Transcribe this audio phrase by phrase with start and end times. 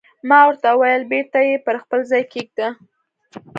[0.29, 2.67] ما ورته وویل: بېرته یې پر خپل ځای کېږده.